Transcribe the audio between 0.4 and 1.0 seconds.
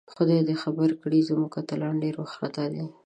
دې خیر